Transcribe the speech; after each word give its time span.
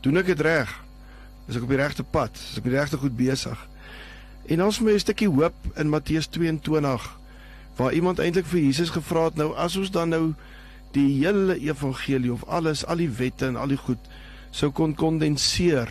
doen 0.01 0.17
ek 0.17 0.25
dit 0.25 0.39
reg? 0.39 0.83
Is 1.47 1.55
ek 1.55 1.63
op 1.63 1.69
die 1.69 1.77
regte 1.77 2.03
pad? 2.03 2.31
Is 2.51 2.57
ek 2.57 2.65
regte 2.65 2.97
goed 2.97 3.17
besig? 3.17 3.67
En 4.47 4.63
ons 4.63 4.79
moet 4.79 4.93
'n 4.93 4.99
stukkie 4.99 5.29
hoop 5.29 5.55
in 5.75 5.89
Matteus 5.89 6.27
22 6.27 7.17
waar 7.75 7.93
iemand 7.93 8.19
eintlik 8.19 8.45
vir 8.45 8.59
Jesus 8.59 8.89
gevra 8.89 9.23
het 9.25 9.35
nou 9.35 9.53
as 9.55 9.75
ons 9.75 9.91
dan 9.91 10.09
nou 10.09 10.33
die 10.91 11.25
hele 11.25 11.59
evangelie 11.59 12.31
of 12.33 12.45
alles, 12.47 12.85
al 12.85 12.95
die 12.95 13.09
wette 13.09 13.45
en 13.45 13.55
al 13.55 13.67
die 13.67 13.77
goed 13.77 13.99
sou 14.51 14.71
kon 14.71 14.95
kondenseer 14.95 15.89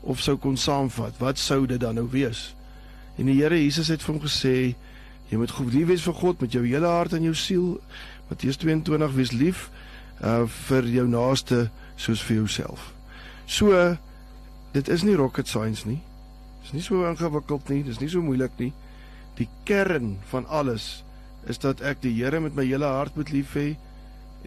of 0.00 0.20
sou 0.20 0.36
kon 0.36 0.56
saamvat, 0.56 1.18
wat 1.18 1.38
sou 1.38 1.66
dit 1.66 1.80
dan 1.80 1.94
nou 1.94 2.08
wees? 2.10 2.54
En 3.18 3.26
die 3.26 3.42
Here 3.42 3.58
Jesus 3.62 3.88
het 3.88 4.02
vir 4.02 4.14
hom 4.14 4.22
gesê, 4.22 4.74
jy 5.30 5.38
moet 5.38 5.52
goed 5.54 5.72
lief 5.74 5.88
wees 5.90 6.04
vir 6.06 6.16
God 6.18 6.42
met 6.42 6.54
jou 6.54 6.62
hele 6.66 6.90
hart 6.90 7.14
en 7.14 7.24
jou 7.24 7.34
siel. 7.38 7.68
Matteus 8.30 8.58
22 8.62 9.14
wees 9.16 9.32
lief 9.34 9.68
uh 10.20 10.44
vir 10.68 10.88
jou 10.90 11.06
naaste 11.08 11.68
soos 11.96 12.22
vir 12.26 12.42
jouself. 12.42 12.90
So 13.46 13.74
dit 14.74 14.88
is 14.88 15.04
nie 15.06 15.16
rocket 15.18 15.48
science 15.48 15.86
nie. 15.88 16.00
Dit 16.60 16.70
is 16.70 16.76
nie 16.76 16.84
so 16.84 17.06
ingewikkeld 17.08 17.70
nie, 17.70 17.82
dit 17.86 17.94
is 17.94 18.02
nie 18.02 18.10
so 18.10 18.22
moeilik 18.22 18.58
nie. 18.58 18.72
Die 19.38 19.48
kern 19.64 20.18
van 20.30 20.46
alles 20.46 21.04
is 21.48 21.58
dat 21.58 21.80
ek 21.80 22.02
die 22.02 22.12
Here 22.18 22.40
met 22.40 22.54
my 22.54 22.66
hele 22.68 22.90
hart 22.90 23.16
moet 23.16 23.32
lief 23.32 23.54
hê 23.56 23.72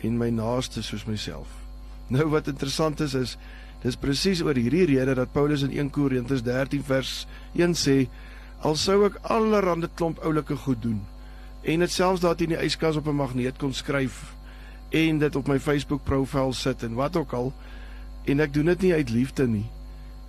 en 0.03 0.17
my 0.19 0.29
naaste 0.29 0.83
soos 0.83 1.07
myself. 1.09 1.49
Nou 2.13 2.27
wat 2.29 2.47
interessant 2.51 3.01
is 3.01 3.15
is 3.17 3.37
Dis 3.83 3.97
presies 3.99 4.39
oor 4.45 4.55
hierdie 4.55 4.85
rede 4.87 5.11
dat 5.17 5.33
Paulus 5.35 5.65
in 5.65 5.73
1 5.75 5.89
Korintiërs 5.91 6.43
13 6.45 6.83
vers 6.87 7.25
1 7.59 7.73
sê: 7.75 7.97
"Al 8.63 8.75
sou 8.79 9.03
ek 9.05 9.19
allerhande 9.21 9.89
klomp 9.95 10.21
oulike 10.23 10.55
goed 10.55 10.81
doen 10.81 11.01
en 11.63 11.79
dit 11.79 11.91
selfs 11.91 12.21
daar 12.23 12.39
in 12.41 12.55
die 12.55 12.63
yskas 12.63 12.95
op 12.95 13.07
'n 13.07 13.15
magneet 13.15 13.57
kon 13.57 13.73
skryf 13.73 14.35
en 14.89 15.19
dit 15.19 15.35
op 15.35 15.47
my 15.47 15.59
Facebook 15.59 16.03
profiel 16.03 16.53
sit 16.53 16.83
en 16.83 16.93
wat 16.93 17.15
ook 17.15 17.33
al 17.33 17.53
en 18.25 18.39
ek 18.39 18.53
doen 18.53 18.65
dit 18.65 18.81
nie 18.81 18.93
uit 18.93 19.09
liefde 19.09 19.47
nie. 19.47 19.65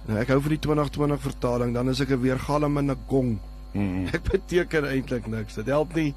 Nou 0.07 0.19
ek 0.19 0.29
hou 0.29 0.41
van 0.41 0.51
die 0.51 0.59
2020 0.59 1.21
vertaling, 1.21 1.75
dan 1.75 1.89
is 1.89 2.01
ek 2.01 2.11
'n 2.11 2.21
weergalm 2.21 2.79
en 2.79 2.91
'n 2.91 2.99
gong. 3.07 3.39
Mm. 3.73 4.07
Ek 4.07 4.23
beteken 4.23 4.89
eintlik 4.89 5.27
niks. 5.27 5.55
Dit 5.55 5.67
help 5.67 5.95
nie. 5.95 6.15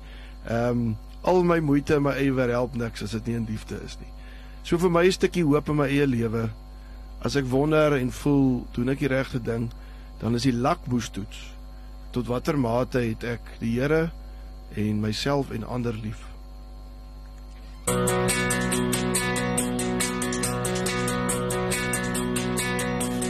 Ehm 0.47 0.69
um, 0.69 0.97
al 1.21 1.43
my 1.43 1.59
moeite 1.59 1.95
en 1.95 2.01
my 2.01 2.17
ywer 2.17 2.49
help 2.49 2.75
niks 2.75 3.03
as 3.03 3.11
dit 3.11 3.25
nie 3.25 3.35
in 3.35 3.45
liefde 3.49 3.79
is 3.85 3.97
nie. 3.99 4.11
So 4.63 4.77
vir 4.77 4.89
my 4.91 5.05
'n 5.05 5.11
stukkie 5.11 5.43
hoop 5.43 5.69
in 5.69 5.75
my 5.75 5.87
eie 5.87 6.07
lewe 6.07 6.49
As 7.19 7.35
ek 7.35 7.47
wonder 7.49 7.95
en 7.97 8.11
voel 8.13 8.67
doen 8.75 8.93
ek 8.93 9.01
die 9.01 9.09
regte 9.09 9.39
ding, 9.41 9.71
dan 10.21 10.37
is 10.37 10.45
die 10.45 10.53
lakmoestoets 10.53 11.56
tot 12.17 12.27
watter 12.27 12.57
mate 12.57 12.97
het 12.97 13.23
ek 13.29 13.49
die 13.61 13.75
Here 13.77 14.07
en 14.73 15.01
myself 15.03 15.51
en 15.53 15.63
ander 15.63 15.93
lief. 15.93 16.23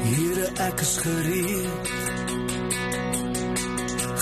Here 0.07 0.47
ek 0.69 0.85
is 0.85 0.93
gereed. 1.03 1.91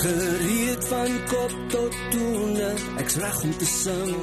Gereed 0.02 0.90
van 0.90 1.14
kop 1.30 1.56
tot 1.76 2.02
tone 2.18 2.74
ek's 3.06 3.22
reg 3.22 3.40
om 3.46 3.56
te 3.62 3.70
sing. 3.76 4.18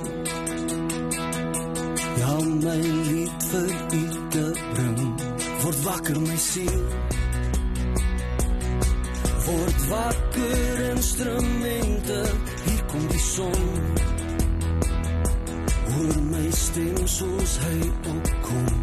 Ja 2.18 2.36
my 2.66 2.78
lied 2.82 3.48
vir 3.54 3.72
u 4.02 4.04
te 4.34 4.46
bring. 4.74 5.02
Word 5.62 5.82
wakker 5.86 6.22
my 6.26 6.38
siel 6.50 7.11
word 9.46 9.88
wakker 9.88 10.90
instrumente 10.90 12.22
hier 12.64 12.84
kom 12.86 13.08
die 13.08 13.18
son. 13.18 13.64
Hoor 15.92 16.22
my 16.30 16.50
stem 16.50 17.06
soos 17.06 17.58
hy 17.66 17.78
opkom 18.14 18.81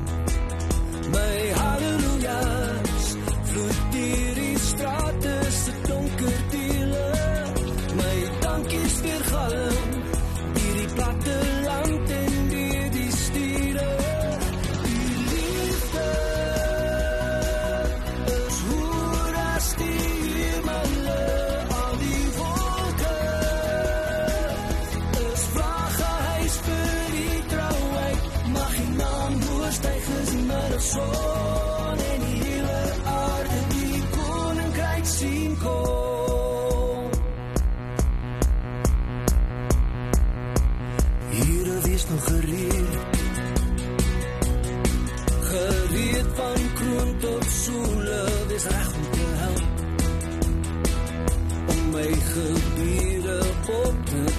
gebiede 52.08 53.40
op 53.84 53.96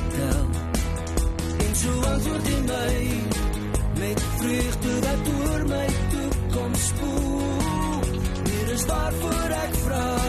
tel. 0.09 0.49
En 1.67 1.77
soos 1.77 2.23
word 2.29 2.49
in 2.49 2.65
my 2.65 3.23
met 3.99 4.23
vreugde 4.39 5.01
dat 5.01 5.33
oor 5.39 5.67
my 5.67 5.87
toekoms 6.11 6.87
spoel. 6.87 8.01
Hier 8.45 8.73
is 8.73 8.85
waarvoor 8.87 9.51
ek 9.51 9.75
vra. 9.75 10.20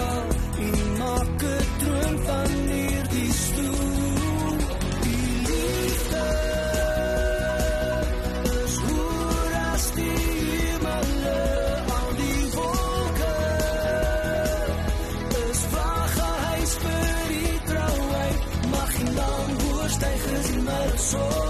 soul. 21.01 21.40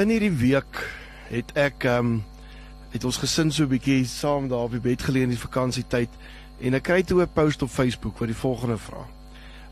In 0.00 0.08
hierdie 0.08 0.32
week 0.32 0.78
het 1.28 1.50
ek 1.60 1.84
ehm 1.84 2.06
um, 2.06 2.12
het 2.90 3.04
ons 3.04 3.18
gesin 3.20 3.50
so 3.52 3.66
'n 3.66 3.72
bietjie 3.74 4.06
saam 4.08 4.48
daar 4.48 4.64
op 4.64 4.72
die 4.72 4.80
bed 4.80 5.02
gelê 5.04 5.20
in 5.26 5.34
die 5.34 5.38
vakansietyd 5.38 6.08
en 6.60 6.74
ek 6.74 6.82
kry 6.88 7.02
toe 7.02 7.20
'n 7.22 7.28
post 7.34 7.62
op 7.62 7.70
Facebook 7.70 8.18
wat 8.18 8.32
die 8.32 8.42
volgende 8.44 8.78
vra. 8.78 9.04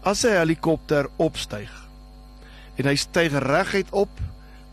As 0.03 0.25
'n 0.25 0.37
helikopter 0.37 1.09
opstyg 1.17 1.73
en 2.77 2.85
hy 2.85 2.95
styg 2.95 3.33
reguit 3.33 3.91
op 3.91 4.11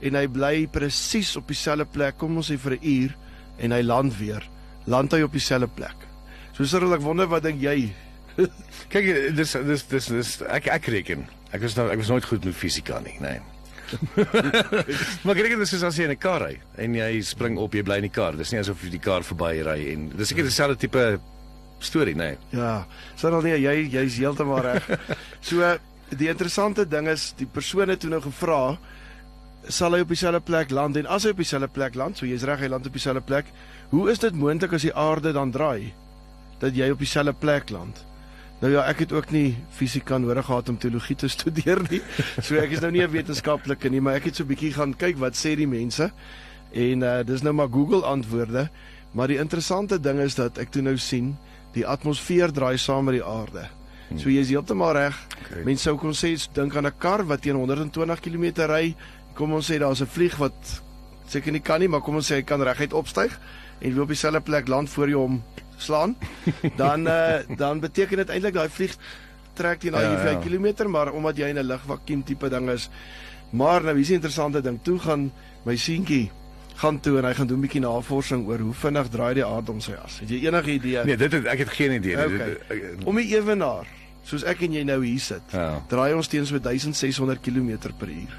en 0.02 0.16
hy 0.16 0.28
bly 0.28 0.68
presies 0.68 1.36
op 1.36 1.48
dieselfde 1.48 1.86
plek, 1.86 2.18
kom 2.18 2.36
ons 2.36 2.52
sê 2.52 2.58
vir 2.58 2.72
'n 2.76 2.84
uur 2.84 3.18
en 3.58 3.72
hy 3.72 3.82
land 3.82 4.18
weer, 4.18 4.44
land 4.84 5.12
hy 5.12 5.22
op 5.22 5.32
dieselfde 5.32 5.68
plek. 5.68 5.96
So 6.52 6.66
Cyril, 6.66 6.94
ek 6.94 7.02
wonder 7.02 7.28
wat 7.28 7.44
dink 7.44 7.62
jy? 7.62 7.94
Kyk, 8.92 9.36
dis 9.36 9.52
dis 9.52 9.88
dis 9.88 10.06
dis 10.06 10.42
ek 10.42 10.68
ek 10.68 10.86
reken. 10.86 11.26
Ek 11.52 11.62
was 11.62 11.76
nou 11.76 11.90
ek 11.90 11.98
was 11.98 12.10
nooit 12.10 12.26
goed 12.26 12.44
met 12.44 12.56
fisika 12.56 13.00
nie, 13.00 13.18
nee. 13.20 13.55
Maar 15.24 15.36
ek 15.36 15.44
reken 15.46 15.62
dis 15.62 15.74
soos 15.76 15.86
as 15.88 15.98
jy 16.00 16.08
in 16.10 16.16
'n 16.16 16.22
kar 16.22 16.42
ry 16.48 16.56
en 16.82 16.96
jy 16.96 17.22
spring 17.22 17.58
op, 17.62 17.74
jy 17.74 17.84
bly 17.84 17.98
in 18.02 18.10
die 18.10 18.14
kar. 18.14 18.36
Dis 18.36 18.52
nie 18.52 18.60
asof 18.60 18.84
jy 18.84 18.92
die 18.96 19.04
kar 19.04 19.24
verby 19.24 19.62
ry 19.66 19.80
en 19.94 20.10
dis 20.10 20.30
seker 20.30 20.48
dieselfde 20.48 20.78
tipe 20.80 21.20
storie, 21.80 22.16
nee. 22.16 22.38
Ja, 22.52 22.86
Cyril 23.20 23.44
nee, 23.46 23.58
jy 23.60 23.76
jy's 23.94 24.18
heeltemal 24.18 24.64
reg. 24.66 24.88
So 25.42 25.78
die 26.10 26.30
interessante 26.30 26.86
ding 26.86 27.08
is 27.08 27.34
die 27.38 27.48
persoon 27.50 27.90
het 27.90 28.00
toe 28.00 28.10
nou 28.10 28.22
gevra 28.22 28.78
sal 29.68 29.96
hy 29.96 30.04
op 30.06 30.12
dieselfde 30.14 30.42
plek 30.46 30.72
land 30.72 30.98
en 30.98 31.08
as 31.10 31.26
hy 31.26 31.34
op 31.34 31.42
dieselfde 31.42 31.70
plek 31.74 31.96
land, 31.98 32.18
so 32.18 32.26
jy's 32.30 32.46
reg 32.46 32.62
hy 32.62 32.70
land 32.70 32.86
op 32.86 32.94
dieselfde 32.94 33.24
plek, 33.26 33.48
hoe 33.90 34.10
is 34.12 34.22
dit 34.22 34.36
moontlik 34.38 34.76
as 34.78 34.86
die 34.86 34.94
aarde 34.94 35.34
dan 35.34 35.52
draai 35.52 35.94
dat 36.62 36.76
jy 36.78 36.92
op 36.94 37.02
dieselfde 37.02 37.34
plek 37.34 37.74
land? 37.74 38.06
Nou 38.62 38.72
ja, 38.72 38.86
ek 38.88 39.04
het 39.04 39.12
ook 39.12 39.32
nie 39.36 39.58
fisika 39.76 40.18
nodig 40.18 40.46
gehad 40.46 40.70
om 40.70 40.78
teologie 40.78 41.16
te 41.16 41.28
studeer 41.36 41.82
nie. 41.90 42.02
So 42.42 42.56
ek 42.62 42.72
is 42.78 42.82
nou 42.82 42.92
nie 42.92 43.04
'n 43.04 43.12
wetenskaplike 43.12 43.90
nie, 43.90 44.02
maar 44.02 44.16
ek 44.16 44.32
het 44.32 44.36
so 44.36 44.44
'n 44.44 44.48
bietjie 44.48 44.74
gaan 44.74 44.96
kyk 44.96 45.18
wat 45.18 45.36
sê 45.36 45.56
die 45.56 45.68
mense. 45.68 46.12
En 46.72 47.04
uh 47.04 47.24
dis 47.24 47.42
nou 47.42 47.54
maar 47.54 47.70
Google 47.70 48.04
antwoorde, 48.04 48.70
maar 49.12 49.28
die 49.28 49.40
interessante 49.40 50.00
ding 50.00 50.20
is 50.20 50.36
dat 50.36 50.58
ek 50.58 50.72
toe 50.72 50.82
nou 50.82 50.98
sien 50.98 51.38
die 51.74 51.86
atmosfeer 51.86 52.52
draai 52.52 52.78
saam 52.78 53.06
met 53.06 53.20
die 53.20 53.24
aarde. 53.24 53.68
So 54.16 54.30
jy 54.30 54.40
is 54.40 54.50
heeltemal 54.50 54.94
reg. 54.94 55.16
Okay. 55.42 55.64
Mense 55.64 55.84
sou 55.84 55.98
kon 55.98 56.14
sê 56.14 56.36
dink 56.54 56.76
aan 56.76 56.86
'n 56.88 56.98
kar 56.98 57.26
wat 57.26 57.42
teen 57.42 57.56
120 57.56 58.20
km 58.22 58.68
ry. 58.70 58.96
Kom 59.34 59.54
ons 59.54 59.70
sê 59.72 59.80
daar's 59.80 60.02
'n 60.02 60.08
vlieg 60.08 60.38
wat 60.38 60.82
seker 61.28 61.52
nie 61.52 61.62
kan 61.62 61.80
nie, 61.80 61.88
maar 61.88 62.02
kom 62.02 62.16
ons 62.16 62.32
sê 62.32 62.36
hy 62.36 62.44
kan 62.44 62.62
reguit 62.62 62.94
opstyg 62.94 63.40
en 63.82 63.94
weer 63.94 64.02
op 64.02 64.08
dieselfde 64.08 64.42
plek 64.42 64.68
land 64.68 64.90
voor 64.90 65.08
jy 65.10 65.16
hom 65.16 65.44
slaan. 65.78 66.16
Dan 66.76 67.08
uh, 67.08 67.40
dan 67.58 67.80
beteken 67.80 68.18
dit 68.18 68.30
eintlik 68.30 68.54
daai 68.54 68.70
vlieg 68.70 68.96
trek 69.54 69.80
teen 69.80 69.92
daai 69.92 70.04
Ja, 70.04 70.12
ja. 70.12 70.42
5 70.42 70.46
km, 70.46 70.90
maar 70.90 71.12
omdat 71.12 71.38
jy 71.38 71.48
in 71.48 71.58
'n 71.58 71.68
lugvakuum 71.68 72.24
tipe 72.24 72.50
ding 72.50 72.70
is. 72.70 72.90
Maar 73.50 73.84
nou 73.84 73.96
hier's 73.96 74.10
'n 74.10 74.14
interessante 74.20 74.62
ding. 74.62 74.80
Toe 74.84 75.00
gaan 75.00 75.32
my 75.64 75.76
seentjie 75.76 76.32
gaan 76.76 77.00
toe 77.00 77.18
en 77.18 77.26
hy 77.26 77.34
gaan 77.34 77.48
doen 77.48 77.58
'n 77.58 77.62
bietjie 77.62 77.82
navorsing 77.82 78.48
oor 78.48 78.60
hoe 78.60 78.74
vinnig 78.74 79.08
draai 79.10 79.34
die 79.34 79.46
aarde 79.46 79.72
om 79.72 79.80
sy 79.80 79.94
as. 80.04 80.20
Het 80.20 80.30
jy 80.30 80.48
enige 80.48 80.72
idee? 80.72 81.04
Nee, 81.06 81.18
dit 81.18 81.32
het, 81.32 81.46
ek 81.46 81.58
het 81.60 81.70
geen 81.70 81.92
idee 81.92 82.16
nie. 82.16 82.26
Okay. 82.26 82.38
Dit- 82.50 82.62
ek- 82.68 83.06
Om 83.08 83.16
die 83.16 83.36
ewenaar, 83.36 83.88
soos 84.24 84.44
ek 84.44 84.62
en 84.62 84.74
jy 84.74 84.84
nou 84.84 85.06
hier 85.06 85.20
sit, 85.20 85.42
Ja. 85.52 85.82
draai 85.88 86.14
ons 86.14 86.28
teen 86.28 86.46
so 86.46 86.60
1600 86.60 87.40
km 87.42 87.78
per 87.98 88.08
uur. 88.08 88.34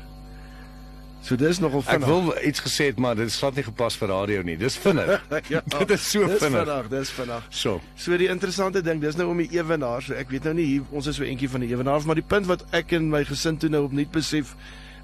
So 1.26 1.34
dis 1.34 1.58
nogal 1.58 1.82
Ek 1.82 1.96
vinnig. 1.96 2.06
wil 2.06 2.34
iets 2.46 2.62
gesê 2.62 2.84
het, 2.92 2.98
maar 3.02 3.16
dit 3.18 3.26
is 3.26 3.36
glad 3.40 3.56
nie 3.58 3.64
gepas 3.66 3.96
vir 3.98 4.08
radio 4.12 4.42
nie. 4.46 4.54
Dis 4.60 4.76
vinnig. 4.78 5.08
ja, 5.54 5.62
dit 5.80 5.90
is 5.96 6.04
so 6.10 6.26
dis 6.26 6.38
vinnig. 6.44 6.62
vinnig, 6.62 6.90
dis 6.92 7.10
vinnig. 7.16 7.48
So. 7.50 7.80
So 7.98 8.18
die 8.20 8.28
interessante 8.30 8.82
ding, 8.86 9.00
dis 9.02 9.18
nou 9.18 9.28
om 9.32 9.42
die 9.42 9.48
ewenaar. 9.58 10.06
So 10.06 10.14
ek 10.14 10.30
weet 10.30 10.46
nou 10.46 10.54
nie 10.60 10.68
hier 10.70 10.86
ons 10.94 11.10
is 11.10 11.18
so 11.18 11.26
eentjie 11.26 11.50
van 11.50 11.66
die 11.66 11.72
ewenaars, 11.74 12.06
maar 12.06 12.20
die 12.20 12.26
punt 12.26 12.46
wat 12.46 12.62
ek 12.76 12.94
en 12.98 13.10
my 13.10 13.24
gesin 13.26 13.58
toe 13.58 13.72
nou 13.72 13.82
opnuut 13.88 14.12
besef 14.14 14.54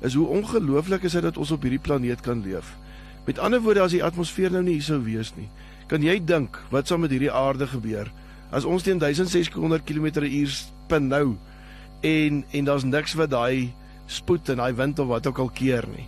is 0.02 0.14
hoe 0.18 0.28
ongelooflik 0.38 1.04
is 1.06 1.18
dit 1.18 1.26
dat 1.26 1.36
ons 1.38 1.50
op 1.54 1.62
hierdie 1.66 1.82
planeet 1.82 2.22
kan 2.22 2.42
leef. 2.46 2.70
Met 3.26 3.38
ander 3.38 3.60
woorde, 3.62 3.82
as 3.82 3.94
die 3.94 4.02
atmosfeer 4.02 4.50
nou 4.50 4.62
nie 4.66 4.78
hier 4.78 4.86
sou 4.86 4.98
wees 5.02 5.34
nie, 5.38 5.46
kan 5.90 6.02
jy 6.02 6.16
dink 6.22 6.56
wat 6.72 6.90
sou 6.90 6.98
met 6.98 7.10
hierdie 7.12 7.30
aarde 7.30 7.66
gebeur 7.70 8.08
as 8.52 8.66
ons 8.68 8.84
teen 8.84 9.00
1600 9.00 9.84
km/h 9.88 10.54
spin 10.54 11.08
nou 11.08 11.36
en 12.04 12.42
en 12.52 12.68
daar's 12.68 12.84
niks 12.84 13.14
wat 13.18 13.32
daai 13.32 13.72
spoed 14.12 14.48
en 14.52 14.62
daai 14.62 14.72
wind 14.78 14.98
of 14.98 15.08
wat 15.08 15.26
ook 15.26 15.38
al 15.38 15.50
keer 15.54 15.88
nie. 15.88 16.06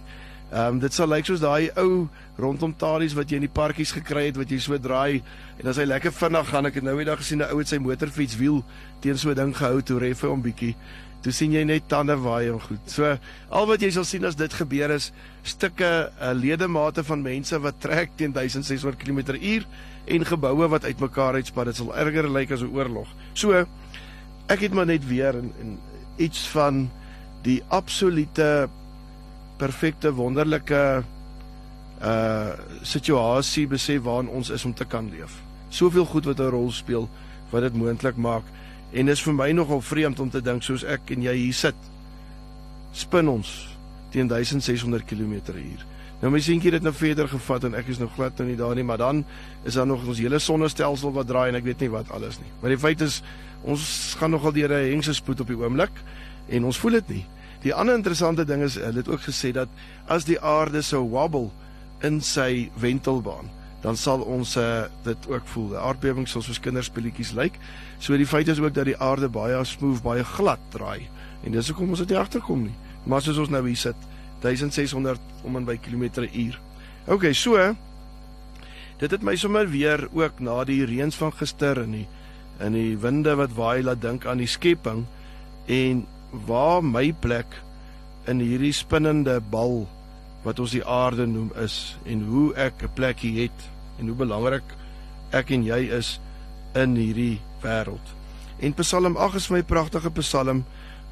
Ehm 0.55 0.77
um, 0.77 0.79
dit 0.79 0.95
sal 0.95 1.09
lyk 1.11 1.27
soos 1.27 1.41
daai 1.43 1.71
ou 1.81 2.07
rondom 2.39 2.75
Talies 2.79 3.15
wat 3.19 3.31
jy 3.31 3.41
in 3.41 3.47
die 3.47 3.55
parkies 3.57 3.91
gekry 3.97 4.29
het 4.29 4.37
wat 4.39 4.53
jy 4.53 4.61
so 4.63 4.77
draai 4.79 5.23
en 5.59 5.71
as 5.71 5.81
hy 5.81 5.87
lekker 5.89 6.15
vinnig 6.15 6.47
gaan 6.51 6.69
ek 6.69 6.79
het 6.79 6.87
nou 6.87 6.95
eendag 7.01 7.19
gesien 7.23 7.41
'n 7.43 7.49
ou 7.51 7.59
het 7.59 7.73
sy 7.73 7.79
motorfiets 7.83 8.37
wiel 8.39 8.63
teen 9.01 9.19
so 9.19 9.31
'n 9.31 9.35
ding 9.35 9.57
gehou 9.57 9.83
toe 9.83 9.99
ref 9.99 10.23
hy 10.23 10.29
hom 10.29 10.43
bietjie. 10.43 10.77
Toe 11.23 11.33
sien 11.33 11.53
jy 11.53 11.65
net 11.65 11.89
tande 11.89 12.17
waai 12.17 12.53
en 12.53 12.61
goed. 12.61 12.81
So 12.87 13.19
al 13.51 13.67
wat 13.67 13.81
jy 13.81 13.91
sal 13.91 14.05
sien 14.05 14.25
as 14.25 14.37
dit 14.37 14.53
gebeur 14.53 14.91
is 14.91 15.13
stukke 15.43 16.11
uh, 16.21 16.33
ledemate 16.33 17.03
van 17.03 17.23
mense 17.23 17.59
wat 17.59 17.81
trek 17.81 18.11
teen 18.17 18.33
1600 18.33 18.97
km/h 18.99 19.65
en 20.07 20.25
geboue 20.25 20.69
wat 20.69 20.85
uitmekaar 20.85 21.35
uitspat. 21.35 21.67
Dit 21.67 21.77
sal 21.77 21.97
erger 21.97 22.29
lyk 22.29 22.53
as 22.53 22.61
'n 22.61 22.71
oorlog. 22.71 23.09
So 23.33 23.67
ek 24.49 24.61
het 24.61 24.73
maar 24.73 24.87
net 24.87 25.09
weer 25.09 25.35
in, 25.35 25.53
in 25.61 25.79
iets 26.17 26.47
van 26.49 26.91
die 27.45 27.61
absolute 27.69 28.69
perfekte 29.61 30.13
wonderlike 30.17 31.05
uh 32.05 32.53
situasie 32.85 33.67
besef 33.71 34.03
waarin 34.05 34.29
ons 34.29 34.51
is 34.53 34.65
om 34.65 34.75
te 34.75 34.85
kan 34.85 35.07
leef. 35.09 35.39
Soveel 35.73 36.05
goed 36.05 36.25
wat 36.25 36.41
'n 36.41 36.53
rol 36.53 36.71
speel 36.71 37.09
wat 37.51 37.63
dit 37.63 37.75
moontlik 37.75 38.17
maak 38.17 38.45
en 38.93 39.07
dis 39.07 39.23
vir 39.23 39.35
my 39.35 39.51
nogal 39.53 39.81
vreemd 39.81 40.21
om 40.21 40.31
te 40.31 40.43
dink 40.43 40.63
soos 40.63 40.85
ek 40.85 41.11
en 41.11 41.23
jy 41.23 41.35
hier 41.35 41.55
sit 41.55 41.75
spin 42.93 43.29
ons 43.29 43.69
teen 44.11 44.29
1600 44.29 45.05
km/h. 45.05 45.85
Nou 46.21 46.31
my 46.33 46.41
seentjie 46.41 46.71
het 46.71 46.79
dit 46.81 46.83
nou 46.87 46.95
verder 46.95 47.29
gevat 47.29 47.65
en 47.65 47.75
ek 47.75 47.89
is 47.89 47.99
nou 47.99 48.09
glad 48.15 48.39
nou 48.39 48.47
nie 48.49 48.57
daar 48.57 48.75
nie, 48.75 48.85
maar 48.85 48.99
dan 48.99 49.25
is 49.65 49.75
daar 49.75 49.87
nog 49.87 50.07
ons 50.07 50.19
hele 50.19 50.39
sonnestelsel 50.39 51.13
wat 51.13 51.27
draai 51.27 51.49
en 51.49 51.59
ek 51.59 51.65
weet 51.65 51.81
nie 51.81 51.91
wat 51.91 52.11
alles 52.11 52.39
nie. 52.39 52.53
Maar 52.61 52.71
die 52.71 52.79
feit 52.79 53.01
is 53.01 53.23
ons 53.63 54.15
gaan 54.19 54.31
nogal 54.31 54.53
deur 54.53 54.73
'n 54.73 54.91
hengse 54.93 55.15
spoed 55.15 55.41
op 55.41 55.47
die 55.47 55.57
oomblik 55.57 55.93
en 56.49 56.65
ons 56.65 56.79
voel 56.79 56.99
dit 57.01 57.09
nie. 57.09 57.25
Die 57.65 57.75
ander 57.75 57.97
interessante 57.97 58.45
ding 58.45 58.63
is 58.63 58.77
hulle 58.77 59.01
het 59.01 59.09
ook 59.09 59.25
gesê 59.25 59.53
dat 59.57 59.69
as 60.13 60.27
die 60.29 60.41
aarde 60.41 60.83
sou 60.85 61.03
wobble 61.09 61.49
in 62.05 62.21
sy 62.21 62.69
wentelbaan, 62.81 63.49
dan 63.85 63.97
sal 63.97 64.21
ons 64.21 64.57
uh, 64.61 64.85
dit 65.05 65.29
ook 65.29 65.47
voel. 65.53 65.69
Die 65.73 65.81
aardbewing 65.81 66.29
sal 66.29 66.45
soos 66.45 66.61
kinderspeletjies 66.61 67.33
lyk. 67.37 67.57
So 68.01 68.17
die 68.17 68.29
feit 68.29 68.49
is 68.49 68.61
ook 68.61 68.75
dat 68.77 68.89
die 68.89 68.97
aarde 68.97 69.29
baie 69.33 69.61
smooth, 69.65 70.03
baie 70.05 70.25
glad 70.25 70.61
draai. 70.73 71.09
En 71.45 71.53
dis 71.53 71.69
hoekom 71.69 71.93
ons 71.93 72.01
dit 72.05 72.13
nie 72.13 72.21
agterkom 72.21 72.67
nie. 72.69 72.77
Maar 73.05 73.25
soos 73.25 73.41
ons 73.43 73.53
nou 73.53 73.61
hier 73.67 73.81
sit, 73.81 74.07
1600 74.45 75.21
om 75.45 75.57
en 75.57 75.65
by 75.69 75.77
kilometer/uur. 75.81 76.61
OK, 77.13 77.29
so 77.37 77.61
dit 78.99 79.11
het 79.11 79.23
my 79.23 79.35
sommer 79.37 79.69
weer 79.69 80.07
ook 80.13 80.41
na 80.41 80.63
die 80.65 80.85
reëns 80.87 81.17
van 81.21 81.33
gister 81.33 81.83
en 81.83 81.93
die 81.93 82.07
in 82.63 82.73
die 82.73 82.95
winde 82.99 83.35
wat 83.35 83.53
waai 83.57 83.83
laat 83.83 84.01
dink 84.01 84.27
aan 84.27 84.39
die 84.39 84.49
skepping 84.49 85.05
en 85.67 86.05
waar 86.47 86.83
my 86.85 87.13
plek 87.13 87.61
in 88.31 88.41
hierdie 88.41 88.73
spinnende 88.73 89.41
bal 89.41 89.85
wat 90.45 90.61
ons 90.61 90.75
die 90.77 90.85
aarde 90.85 91.27
noem 91.27 91.51
is 91.61 91.97
en 92.05 92.25
hoe 92.29 92.53
ek 92.55 92.83
'n 92.83 92.95
plekkie 92.95 93.35
het 93.43 93.69
en 93.99 94.07
hoe 94.07 94.17
belangrik 94.17 94.77
ek 95.33 95.51
en 95.51 95.65
jy 95.65 95.91
is 95.91 96.21
in 96.75 96.97
hierdie 96.97 97.41
wêreld. 97.63 98.07
En 98.59 98.75
Psalm 98.75 99.17
8 99.17 99.35
is 99.35 99.47
vir 99.47 99.57
my 99.57 99.63
pragtige 99.63 100.11
psalm 100.21 100.65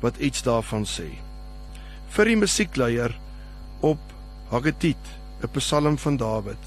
wat 0.03 0.19
iets 0.19 0.43
daarvan 0.43 0.85
sê. 0.85 1.09
Vir 2.13 2.25
die 2.25 2.37
musiekleier 2.37 3.15
op 3.81 3.99
Haggetit, 4.51 5.05
'n 5.43 5.49
psalm 5.59 5.99
van 5.99 6.17
Dawid. 6.17 6.65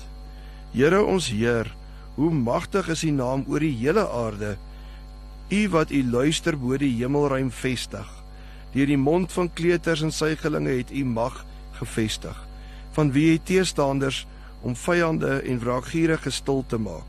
Here 0.73 1.03
ons 1.03 1.29
Heer, 1.29 1.71
hoe 2.15 2.31
magtig 2.31 2.87
is 2.89 3.03
U 3.03 3.11
naam 3.11 3.45
oor 3.47 3.59
die 3.59 3.75
hele 3.75 4.09
aarde. 4.09 4.57
U 5.49 5.69
wat 5.69 5.91
U 5.91 6.03
luister 6.03 6.57
bo 6.57 6.77
die 6.77 6.95
hemelruim 6.97 7.51
vestig. 7.51 8.14
Deur 8.75 8.89
die 8.91 8.99
mond 8.99 9.31
van 9.31 9.47
kleuters 9.55 10.01
en 10.03 10.11
suigelinge 10.11 10.73
het 10.81 10.91
U 10.91 11.05
mag 11.07 11.45
gevestig. 11.79 12.35
Van 12.91 13.11
wie 13.15 13.29
hy 13.29 13.39
teestanders 13.39 14.25
om 14.67 14.75
vyande 14.75 15.37
en 15.47 15.59
wraakgierige 15.63 16.31
stil 16.31 16.63
te 16.67 16.77
maak. 16.77 17.07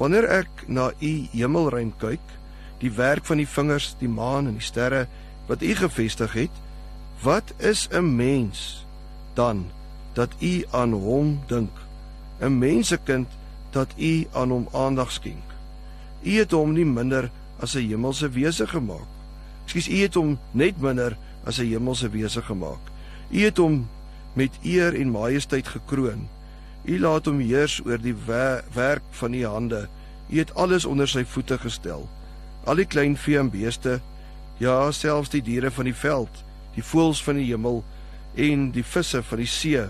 Wanneer 0.00 0.28
ek 0.40 0.64
na 0.68 0.90
U 0.96 1.12
hemelruim 1.32 1.92
kyk, 2.00 2.22
die 2.80 2.92
werk 2.96 3.24
van 3.28 3.40
die 3.40 3.48
vingers, 3.48 3.94
die 4.00 4.08
maan 4.08 4.48
en 4.48 4.56
die 4.56 4.64
sterre 4.64 5.06
wat 5.48 5.64
U 5.64 5.74
gevestig 5.76 6.36
het, 6.36 6.62
wat 7.24 7.52
is 7.58 7.88
'n 7.92 8.16
mens 8.16 8.86
dan 9.34 9.66
dat 10.14 10.32
U 10.40 10.64
aan 10.70 10.92
hom 10.92 11.40
dink? 11.48 11.72
'n 12.40 12.58
Mensekind 12.58 13.28
dat 13.70 13.92
U 13.98 14.26
aan 14.32 14.50
hom 14.50 14.68
aandag 14.72 15.12
skenk. 15.12 15.44
U 16.22 16.38
het 16.38 16.50
hom 16.50 16.72
nie 16.72 16.84
minder 16.84 17.30
as 17.60 17.74
'n 17.74 17.88
hemelse 17.88 18.28
wese 18.28 18.66
gemaak. 18.66 19.15
Ekskuus, 19.66 19.90
U 19.90 19.98
het 19.98 20.14
hom 20.14 20.36
net 20.54 20.78
minder 20.80 21.16
as 21.44 21.58
'n 21.58 21.66
hemelse 21.66 22.08
wese 22.10 22.42
gemaak. 22.42 22.82
U 23.30 23.38
het 23.42 23.56
hom 23.58 23.88
met 24.34 24.52
eer 24.62 24.94
en 24.94 25.10
majesteit 25.10 25.68
gekroon. 25.68 26.28
U 26.84 26.98
laat 27.00 27.26
hom 27.26 27.40
heers 27.40 27.80
oor 27.84 27.98
die 27.98 28.14
werk 28.74 29.02
van 29.10 29.34
u 29.34 29.44
hande. 29.44 29.88
U 30.30 30.38
het 30.38 30.54
alles 30.54 30.84
onder 30.84 31.08
sy 31.08 31.24
voete 31.24 31.58
gestel. 31.58 32.08
Al 32.64 32.74
die 32.74 32.86
klein 32.86 33.16
vee 33.16 33.38
en 33.38 33.50
beeste, 33.50 34.00
ja, 34.58 34.90
selfs 34.92 35.30
die 35.30 35.42
diere 35.42 35.70
van 35.70 35.84
die 35.84 35.94
veld, 35.94 36.42
die 36.74 36.84
voëls 36.84 37.22
van 37.22 37.40
die 37.40 37.48
hemel 37.48 37.82
en 38.34 38.70
die 38.70 38.84
visse 38.84 39.22
van 39.22 39.38
die 39.38 39.50
see 39.50 39.82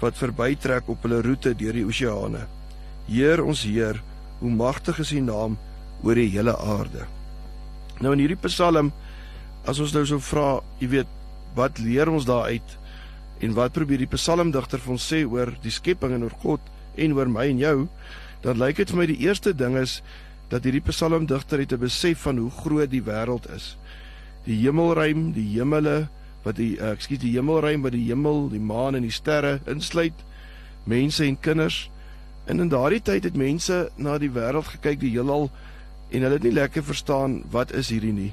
wat 0.00 0.18
verbytrek 0.18 0.88
op 0.88 1.02
hulle 1.06 1.22
roete 1.22 1.54
deur 1.54 1.72
die 1.72 1.86
oseane. 1.86 2.46
Heer 3.06 3.44
ons 3.44 3.62
Heer, 3.62 4.02
hoe 4.40 4.50
magtig 4.50 4.98
is 4.98 5.12
U 5.12 5.20
naam 5.20 5.58
oor 6.02 6.18
die 6.18 6.30
hele 6.32 6.56
aarde. 6.58 7.06
Nou 8.00 8.12
in 8.12 8.24
hierdie 8.24 8.40
Psalm 8.42 8.92
as 9.66 9.80
ons 9.80 9.94
nou 9.96 10.04
so 10.06 10.20
vra, 10.20 10.60
jy 10.80 10.88
weet, 10.98 11.12
wat 11.56 11.78
leer 11.78 12.10
ons 12.10 12.26
daaruit? 12.28 12.76
En 13.42 13.54
wat 13.56 13.74
probeer 13.76 14.04
die 14.04 14.10
psalmdigter 14.10 14.80
vir 14.82 14.94
ons 14.94 15.06
sê 15.12 15.24
oor 15.24 15.52
die 15.62 15.72
skepping 15.72 16.14
en 16.16 16.26
oor 16.26 16.36
God 16.42 16.72
en 17.00 17.16
oor 17.16 17.30
my 17.30 17.46
en 17.50 17.62
jou? 17.62 17.76
Dan 18.44 18.60
lyk 18.60 18.82
dit 18.82 18.92
vir 18.92 19.00
my 19.00 19.06
die 19.08 19.22
eerste 19.24 19.54
ding 19.56 19.78
is 19.80 20.00
dat 20.52 20.66
hierdie 20.66 20.84
psalmdigter 20.84 21.62
het 21.62 21.72
'n 21.72 21.80
besef 21.80 22.26
van 22.26 22.38
hoe 22.38 22.50
groot 22.50 22.90
die 22.90 23.02
wêreld 23.02 23.48
is. 23.54 23.76
Die 24.44 24.60
hemelruim, 24.60 25.32
die 25.32 25.58
hemele 25.58 26.08
wat 26.44 26.56
die 26.56 26.76
uh, 26.76 26.92
ekskuus 26.92 27.18
die 27.18 27.32
hemelruim 27.32 27.82
wat 27.82 27.92
die 27.92 28.04
hemel, 28.04 28.48
die 28.52 28.60
maan 28.60 28.94
en 28.94 29.02
die 29.02 29.10
sterre 29.10 29.60
insluit, 29.66 30.24
mense 30.84 31.24
en 31.24 31.40
kinders. 31.40 31.90
En 32.44 32.60
in 32.60 32.68
daardie 32.68 33.02
tyd 33.02 33.24
het 33.24 33.36
mense 33.36 33.90
na 33.96 34.18
die 34.18 34.30
wêreld 34.30 34.68
gekyk, 34.76 35.00
die 35.00 35.14
heelal 35.16 35.50
en 36.10 36.22
hulle 36.22 36.34
het 36.34 36.42
nie 36.42 36.52
lekker 36.52 36.84
verstaan 36.84 37.42
wat 37.50 37.72
is 37.72 37.88
hierdie 37.88 38.12
nie. 38.12 38.32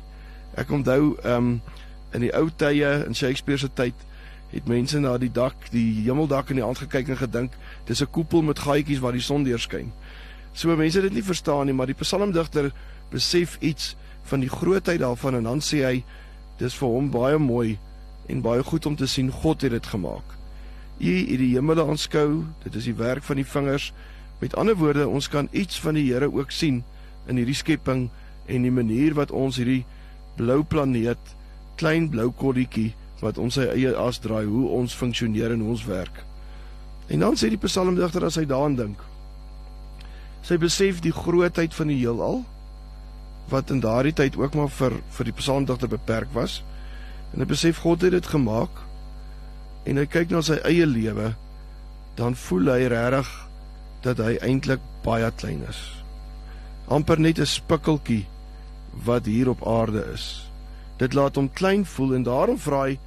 Ek 0.55 0.71
onthou 0.71 1.15
ehm 1.23 1.37
um, 1.37 1.61
in 2.11 2.25
die 2.25 2.31
ou 2.35 2.49
tye 2.55 2.89
in 3.07 3.15
Shakespeare 3.15 3.59
se 3.59 3.69
tyd 3.73 3.95
het 4.51 4.67
mense 4.67 4.99
na 4.99 5.13
die 5.17 5.31
dak, 5.31 5.55
die 5.71 6.03
hemeldak 6.03 6.49
in 6.51 6.59
die 6.59 6.65
aand 6.65 6.81
gekyk 6.83 7.13
en 7.13 7.19
gedink 7.21 7.53
dis 7.87 8.01
'n 8.01 8.11
koepel 8.11 8.41
met 8.41 8.59
gaatjies 8.59 8.99
waar 8.99 9.15
die 9.15 9.23
son 9.23 9.43
deurskyn. 9.43 9.91
So 10.53 10.75
mense 10.75 10.99
het 10.99 11.07
dit 11.07 11.13
nie 11.13 11.23
verstaan 11.23 11.65
nie, 11.65 11.73
maar 11.73 11.87
die 11.87 11.95
psalmdigter 11.95 12.71
besef 13.11 13.57
iets 13.59 13.95
van 14.23 14.39
die 14.39 14.49
grootheid 14.49 14.99
daarvan 14.99 15.35
en 15.35 15.43
dan 15.43 15.61
sê 15.61 15.83
hy 15.85 16.03
dis 16.57 16.75
vir 16.75 16.87
hom 16.87 17.09
baie 17.11 17.37
mooi 17.37 17.79
en 18.27 18.41
baie 18.41 18.63
goed 18.63 18.85
om 18.85 18.95
te 18.95 19.07
sien 19.07 19.31
God 19.31 19.61
het 19.61 19.71
dit 19.71 19.85
gemaak. 19.85 20.27
U 20.99 21.17
het 21.17 21.39
die 21.41 21.55
hemele 21.55 21.85
aanskou, 21.87 22.45
dit 22.63 22.75
is 22.75 22.83
die 22.83 22.93
werk 22.93 23.23
van 23.23 23.35
die 23.35 23.45
vingers. 23.45 23.93
Met 24.39 24.55
ander 24.55 24.75
woorde, 24.75 25.07
ons 25.07 25.27
kan 25.29 25.47
iets 25.51 25.79
van 25.79 25.93
die 25.93 26.13
Here 26.13 26.29
ook 26.33 26.51
sien 26.51 26.83
in 27.27 27.37
hierdie 27.41 27.55
skepping 27.55 28.09
en 28.45 28.61
die 28.61 28.71
manier 28.71 29.13
wat 29.13 29.31
ons 29.31 29.57
hierdie 29.57 29.85
blou 30.37 30.63
planeet, 30.63 31.35
klein 31.79 32.09
blou 32.09 32.31
kolletjie 32.31 32.91
wat 33.21 33.37
ons 33.37 33.57
sy 33.57 33.67
eie 33.69 33.93
as 33.97 34.19
draai 34.21 34.45
hoe 34.45 34.67
ons 34.79 34.95
funksioneer 34.97 35.53
en 35.53 35.63
hoe 35.63 35.75
ons 35.75 35.85
werk. 35.85 36.23
En 37.11 37.19
dan 37.19 37.37
sê 37.37 37.51
die 37.51 37.61
psalmdigter 37.61 38.25
as 38.25 38.39
hy 38.39 38.45
daaraan 38.49 38.77
dink. 38.79 39.01
Sy 40.47 40.57
besef 40.57 41.01
die 41.03 41.13
grootheid 41.13 41.75
van 41.77 41.91
die 41.91 41.99
heelal 41.99 42.41
wat 43.51 43.69
in 43.73 43.81
daardie 43.83 44.15
tyd 44.15 44.37
ook 44.39 44.55
maar 44.55 44.71
vir 44.71 44.95
vir 45.17 45.27
die 45.27 45.37
psalmdigter 45.37 45.91
beperk 45.91 46.31
was. 46.33 46.61
En 47.33 47.43
hy 47.43 47.47
besef 47.49 47.83
God 47.83 48.05
het 48.05 48.15
dit 48.15 48.33
gemaak 48.33 48.83
en 49.85 49.97
hy 49.97 50.05
kyk 50.05 50.31
na 50.31 50.41
sy 50.45 50.59
eie 50.67 50.85
lewe 50.85 51.33
dan 52.19 52.35
voel 52.37 52.73
hy 52.73 52.85
regtig 52.91 53.29
dat 54.05 54.21
hy 54.21 54.35
eintlik 54.45 54.81
baie 55.05 55.29
klein 55.37 55.63
is. 55.69 55.79
amper 56.91 57.19
net 57.19 57.39
'n 57.39 57.45
spikkeltjie 57.45 58.25
wat 59.05 59.25
hier 59.25 59.49
op 59.49 59.67
aarde 59.67 60.03
is. 60.13 60.51
Dit 60.97 61.13
laat 61.13 61.35
hom 61.35 61.49
klein 61.53 61.85
voel 61.85 62.15
en 62.15 62.23
daarom 62.23 62.59
vra 62.59 62.83
hy 62.89 62.99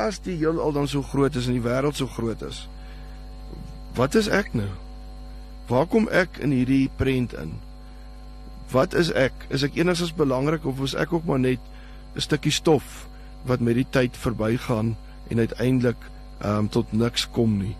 as 0.00 0.18
die 0.22 0.36
heelal 0.36 0.72
dan 0.74 0.88
so 0.90 1.02
groot 1.02 1.34
is 1.38 1.46
en 1.46 1.58
die 1.58 1.64
wêreld 1.64 1.96
so 1.98 2.06
groot 2.10 2.42
is, 2.42 2.64
wat 3.94 4.14
is 4.18 4.28
ek 4.28 4.54
nou? 4.54 4.70
Waar 5.70 5.86
kom 5.86 6.08
ek 6.10 6.40
in 6.42 6.52
hierdie 6.52 6.90
prent 6.98 7.32
in? 7.38 7.54
Wat 8.72 8.94
is 8.94 9.12
ek? 9.14 9.46
Is 9.54 9.62
ek 9.62 9.78
enigstens 9.78 10.14
belangrik 10.16 10.66
of 10.66 10.82
is 10.84 10.96
ek 10.98 11.14
ook 11.14 11.24
maar 11.30 11.40
net 11.40 11.62
'n 12.14 12.20
stukkie 12.20 12.52
stof 12.52 13.06
wat 13.46 13.60
met 13.60 13.74
die 13.74 13.86
tyd 13.90 14.16
verbygaan 14.16 14.96
en 15.30 15.38
uiteindelik 15.38 16.00
ehm 16.40 16.58
um, 16.58 16.68
tot 16.68 16.92
niks 16.92 17.30
kom 17.30 17.58
nie? 17.58 17.76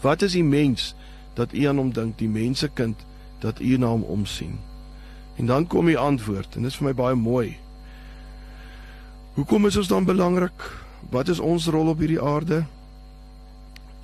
Wat 0.00 0.22
is 0.22 0.32
die 0.32 0.44
mens 0.44 0.94
dat 1.34 1.54
u 1.54 1.64
aan 1.64 1.78
hom 1.78 1.92
dink, 1.92 2.18
die 2.18 2.28
mensekind 2.28 3.04
dat 3.40 3.60
u 3.60 3.76
na 3.76 3.86
hom 3.86 4.02
omsien? 4.02 4.58
En 5.36 5.46
dan 5.46 5.66
kom 5.66 5.86
die 5.86 5.98
antwoord 5.98 6.56
en 6.56 6.62
dit 6.62 6.72
is 6.72 6.78
vir 6.80 6.90
my 6.90 6.94
baie 6.94 7.16
mooi. 7.16 7.56
Hoekom 9.34 9.66
is 9.66 9.76
ons 9.80 9.88
dan 9.88 10.04
belangrik? 10.04 10.66
Wat 11.10 11.28
is 11.28 11.40
ons 11.40 11.66
rol 11.72 11.88
op 11.88 12.02
hierdie 12.04 12.20
aarde? 12.20 12.64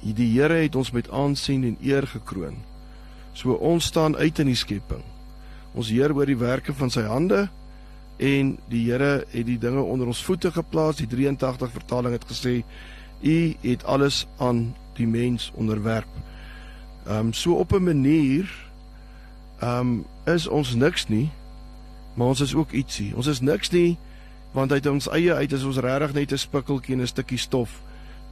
Die 0.00 0.30
Here 0.32 0.62
het 0.62 0.76
ons 0.78 0.90
met 0.94 1.10
aansien 1.10 1.64
en 1.64 1.76
eer 1.84 2.06
gekroon. 2.06 2.56
So 3.36 3.52
ons 3.52 3.84
staan 3.84 4.16
uit 4.16 4.38
in 4.38 4.48
die 4.50 4.58
skepping. 4.58 5.02
Ons 5.76 5.90
heer 5.92 6.14
oor 6.16 6.26
die 6.26 6.38
werke 6.38 6.72
van 6.74 6.90
sy 6.90 7.04
hande 7.06 7.48
en 8.18 8.56
die 8.72 8.86
Here 8.88 9.26
het 9.30 9.46
die 9.46 9.58
dinge 9.60 9.82
onder 9.82 10.08
ons 10.08 10.24
voete 10.24 10.50
geplaas. 10.54 11.02
Die 11.02 11.10
83 11.10 11.74
vertaling 11.76 12.16
het 12.16 12.24
gesê 12.26 12.62
u 13.20 13.36
het 13.62 13.84
alles 13.84 14.26
aan 14.38 14.72
die 14.96 15.06
mens 15.06 15.52
onderwerp. 15.54 16.10
Ehm 17.06 17.28
um, 17.28 17.32
so 17.32 17.54
op 17.54 17.72
'n 17.72 17.84
manier 17.84 18.48
ehm 19.60 19.80
um, 19.80 20.04
is 20.34 20.48
ons 20.48 20.74
niks 20.74 21.08
nie, 21.08 21.30
maar 22.14 22.34
ons 22.34 22.40
is 22.44 22.54
ook 22.54 22.72
ietsie. 22.72 23.12
Ons 23.16 23.26
is 23.26 23.40
niks 23.40 23.72
nie 23.72 23.96
want 24.56 24.72
uit 24.72 24.86
ons 24.88 25.10
eie 25.12 25.34
uit 25.34 25.52
is 25.52 25.64
ons 25.68 25.78
regtig 25.84 26.14
net 26.16 26.32
'n 26.32 26.40
spikkeltjie 26.40 26.94
en 26.94 27.02
'n 27.02 27.06
stukkie 27.06 27.38
stof 27.38 27.80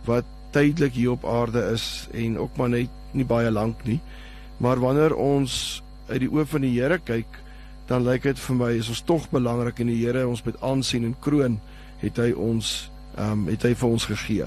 wat 0.05 0.25
tydelik 0.51 0.93
hier 0.93 1.11
op 1.11 1.25
aarde 1.25 1.61
is 1.73 2.09
en 2.13 2.39
ook 2.39 2.57
maar 2.57 2.69
net 2.69 2.89
nie 3.13 3.25
baie 3.25 3.51
lank 3.51 3.85
nie. 3.85 4.01
Maar 4.57 4.81
wanneer 4.81 5.15
ons 5.15 5.83
uit 6.09 6.21
die 6.21 6.31
oë 6.31 6.47
van 6.47 6.61
die 6.61 6.81
Here 6.81 6.99
kyk, 6.99 7.27
dan 7.87 8.05
lyk 8.05 8.23
dit 8.23 8.39
vir 8.39 8.57
my 8.57 8.71
is 8.79 8.89
ons 8.89 9.03
tog 9.03 9.31
belangrik 9.31 9.81
en 9.81 9.87
die 9.87 10.05
Here 10.05 10.27
ons 10.29 10.45
met 10.45 10.61
aansien 10.61 11.05
en 11.05 11.17
kroon 11.21 11.61
het 12.01 12.17
hy 12.17 12.33
ons 12.33 12.91
ehm 13.17 13.33
um, 13.33 13.47
het 13.49 13.63
hy 13.63 13.75
vir 13.75 13.89
ons 13.89 14.05
gegee. 14.05 14.47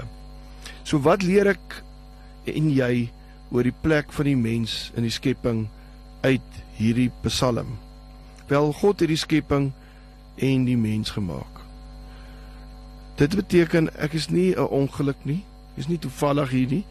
So 0.84 0.98
wat 0.98 1.22
leer 1.22 1.46
ek 1.46 1.82
en 2.44 2.70
jy 2.70 3.10
oor 3.50 3.62
die 3.62 3.74
plek 3.82 4.12
van 4.12 4.24
die 4.24 4.36
mens 4.36 4.92
in 4.96 5.02
die 5.02 5.14
skepping 5.14 5.68
uit 6.20 6.60
hierdie 6.76 7.10
Psalm? 7.22 7.78
Wel 8.48 8.72
God 8.72 9.00
het 9.00 9.08
die 9.08 9.20
skepping 9.20 9.70
en 10.36 10.64
die 10.64 10.76
mens 10.76 11.10
gemaak. 11.10 11.60
Dit 13.20 13.36
beteken 13.36 13.90
ek 14.00 14.16
is 14.16 14.28
nie 14.28 14.54
'n 14.56 14.68
ongeluk 14.68 15.24
nie. 15.24 15.44
Ek 15.72 15.84
is 15.84 15.88
nie 15.88 15.98
toevallig 15.98 16.50
hier 16.50 16.68
nie. 16.68 16.84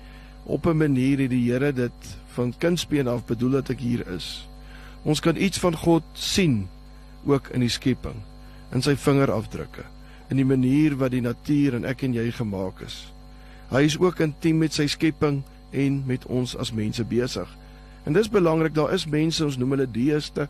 Op 0.46 0.66
'n 0.66 0.78
manier 0.78 1.20
het 1.20 1.30
die 1.30 1.52
Here 1.52 1.74
dit 1.74 2.18
van 2.34 2.54
kindsbeen 2.58 3.08
af 3.08 3.26
bedoel 3.26 3.50
dat 3.50 3.70
ek 3.70 3.80
hier 3.80 4.08
is. 4.08 4.48
Ons 5.04 5.20
kan 5.20 5.36
iets 5.36 5.58
van 5.58 5.76
God 5.76 6.04
sien 6.14 6.68
ook 7.26 7.48
in 7.48 7.60
die 7.60 7.70
skepping, 7.70 8.16
in 8.72 8.82
sy 8.82 8.96
vingerafdrukke, 8.96 9.84
in 10.30 10.38
die 10.38 10.46
manier 10.46 10.96
wat 10.98 11.12
die 11.12 11.22
natuur 11.22 11.76
en 11.76 11.86
ek 11.86 12.04
en 12.04 12.14
jy 12.14 12.32
gemaak 12.32 12.82
is. 12.86 13.14
Hy 13.70 13.84
is 13.86 13.98
ook 14.00 14.20
intiem 14.20 14.58
met 14.58 14.74
sy 14.74 14.88
skepping 14.88 15.44
en 15.72 16.04
met 16.06 16.26
ons 16.26 16.56
as 16.58 16.72
mense 16.72 17.04
besig. 17.04 17.50
En 18.04 18.14
dis 18.14 18.30
belangrik, 18.30 18.74
daar 18.74 18.94
is 18.94 19.06
mense, 19.06 19.46
ons 19.46 19.58
noem 19.58 19.76
hulle 19.78 19.92
deeste, 19.92 20.48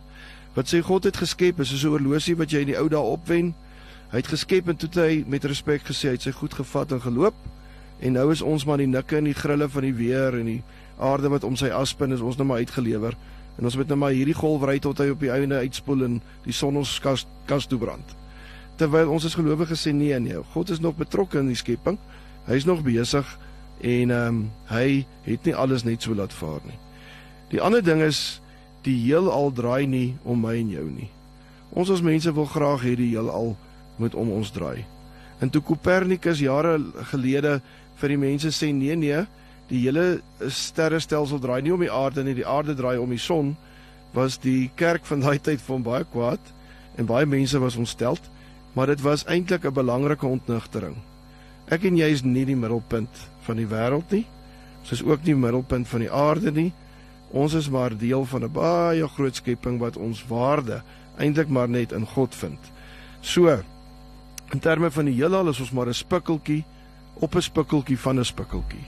wat 0.55 0.67
sê 0.69 0.81
God 0.81 1.03
het 1.03 1.17
geskep, 1.17 1.59
is 1.59 1.69
soos 1.69 1.83
'n 1.83 1.95
horlosie 1.95 2.35
wat 2.35 2.51
jy 2.51 2.59
in 2.59 2.73
die 2.73 2.77
ou 2.77 2.89
dae 2.89 2.99
opwen. 2.99 3.53
Hy 4.11 4.17
het 4.17 4.27
geskep 4.27 4.67
en 4.67 4.75
toe 4.75 4.89
hy 4.93 5.23
met 5.27 5.45
respek 5.45 5.81
gesê 5.81 6.07
hy 6.09 6.15
het 6.17 6.21
sy 6.21 6.31
goed 6.31 6.53
gevat 6.53 6.91
en 6.91 7.01
geloop 7.01 7.35
En 7.99 8.15
nou 8.15 8.29
is 8.31 8.41
ons 8.41 8.63
maar 8.65 8.79
die 8.79 8.87
nikke 8.87 9.17
en 9.19 9.27
die 9.27 9.35
grille 9.35 9.67
van 9.69 9.83
die 9.83 9.95
weer 9.95 10.37
en 10.39 10.47
die 10.47 10.61
aarde 11.03 11.31
wat 11.31 11.43
om 11.47 11.57
sy 11.59 11.71
as 11.75 11.91
spin 11.95 12.15
is 12.15 12.23
ons 12.23 12.37
nou 12.39 12.47
maar 12.47 12.63
uitgelewer. 12.63 13.15
En 13.59 13.67
ons 13.67 13.75
moet 13.75 13.91
nou 13.91 13.97
maar 13.99 14.15
hierdie 14.15 14.37
golf 14.37 14.63
ry 14.67 14.77
tot 14.79 15.01
hy 15.03 15.09
op 15.11 15.19
die 15.23 15.31
einde 15.35 15.59
uitspoel 15.59 16.05
en 16.07 16.17
die 16.45 16.55
son 16.55 16.79
ons 16.79 16.95
kas 17.03 17.25
kas 17.49 17.67
toe 17.67 17.79
brand. 17.81 18.15
Terwyl 18.79 19.11
ons 19.11 19.27
as 19.27 19.35
gelowiges 19.35 19.83
sê 19.83 19.91
nee 19.95 20.15
nee, 20.23 20.39
God 20.53 20.71
is 20.71 20.79
nog 20.79 20.95
betrokke 20.99 21.41
in 21.43 21.51
die 21.51 21.59
skepping. 21.59 21.99
Hy's 22.47 22.67
nog 22.67 22.85
besig 22.87 23.27
en 23.83 24.15
ehm 24.15 24.27
um, 24.27 24.45
hy 24.71 25.03
het 25.27 25.43
nie 25.47 25.55
alles 25.55 25.83
net 25.83 26.03
so 26.03 26.15
laat 26.15 26.33
vaar 26.35 26.63
nie. 26.67 26.79
Die 27.49 27.61
ander 27.61 27.81
ding 27.81 28.01
is 28.05 28.41
die 28.85 28.95
heelal 29.05 29.51
draai 29.51 29.87
nie 29.87 30.15
om 30.23 30.41
my 30.41 30.55
en 30.59 30.69
jou 30.69 30.85
nie. 30.89 31.09
Ons 31.73 31.91
as 31.93 32.05
mense 32.05 32.31
wil 32.33 32.47
graag 32.49 32.85
hê 32.85 32.95
die 32.97 33.11
heelal 33.13 33.55
moet 33.99 34.15
om 34.15 34.31
ons 34.33 34.51
draai. 34.51 34.85
En 35.39 35.49
toe 35.49 35.61
Copernicus 35.63 36.41
jare 36.43 36.77
gelede 37.11 37.59
vir 37.99 38.13
die 38.13 38.19
mense 38.19 38.51
sê 38.55 38.71
nee 38.75 38.95
nee, 38.95 39.25
die 39.69 39.83
hele 39.85 40.21
sterrestelsel 40.49 41.41
draai 41.41 41.61
nie 41.61 41.73
om 41.75 41.83
die 41.83 41.91
aarde 41.93 42.23
nie, 42.25 42.35
die 42.37 42.47
aarde 42.47 42.75
draai 42.75 42.97
om 42.97 43.11
die 43.13 43.21
son, 43.21 43.53
was 44.13 44.39
die 44.41 44.71
kerk 44.79 45.05
van 45.05 45.21
daai 45.21 45.37
tyd 45.37 45.61
van 45.61 45.85
baie 45.85 46.07
kwaad 46.09 46.41
en 46.97 47.09
baie 47.09 47.27
mense 47.29 47.59
was 47.61 47.77
ontsteld, 47.77 48.21
maar 48.73 48.89
dit 48.89 49.01
was 49.05 49.25
eintlik 49.25 49.65
'n 49.65 49.73
belangrike 49.73 50.25
ontnigtering. 50.25 50.97
Ek 51.69 51.85
en 51.85 51.97
jy 51.97 52.09
is 52.09 52.23
nie 52.23 52.45
die 52.45 52.55
middelpunt 52.55 53.13
van 53.45 53.55
die 53.55 53.67
wêreld 53.67 54.11
nie. 54.11 54.25
Ons 54.81 54.91
is 54.91 55.03
ook 55.03 55.19
nie 55.19 55.33
die 55.33 55.43
middelpunt 55.45 55.87
van 55.87 55.99
die 55.99 56.11
aarde 56.11 56.51
nie. 56.51 56.73
Ons 57.31 57.53
is 57.53 57.69
maar 57.69 57.97
deel 57.97 58.25
van 58.25 58.43
'n 58.43 58.51
baie 58.51 59.07
groot 59.07 59.35
skepping 59.35 59.79
wat 59.79 59.97
ons 59.97 60.25
waarde 60.27 60.81
eintlik 61.17 61.47
maar 61.47 61.69
net 61.69 61.91
in 61.91 62.05
God 62.05 62.35
vind. 62.35 62.59
So 63.21 63.59
in 64.51 64.59
terme 64.59 64.91
van 64.91 65.05
die 65.05 65.13
heelal 65.13 65.49
is 65.49 65.59
ons 65.59 65.71
maar 65.71 65.87
'n 65.87 65.93
spikkeltjie 65.93 66.63
op 67.13 67.35
'n 67.35 67.41
spikkeltjie 67.41 67.99
van 67.99 68.19
'n 68.19 68.25
spikkeltjie. 68.25 68.85